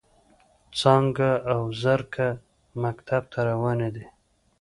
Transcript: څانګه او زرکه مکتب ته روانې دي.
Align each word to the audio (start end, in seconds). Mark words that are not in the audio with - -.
څانګه 0.79 1.29
او 1.53 1.61
زرکه 1.81 2.27
مکتب 2.83 3.23
ته 3.31 3.39
روانې 3.49 3.89
دي. 3.95 4.05